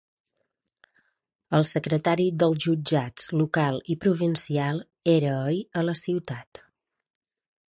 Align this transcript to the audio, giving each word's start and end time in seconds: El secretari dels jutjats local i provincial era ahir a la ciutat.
El 1.57 1.67
secretari 1.71 2.25
dels 2.45 2.59
jutjats 2.65 3.29
local 3.43 3.79
i 3.95 3.99
provincial 4.07 4.83
era 5.17 5.37
ahir 5.47 5.65
a 5.83 5.89
la 5.91 6.01
ciutat. 6.05 6.69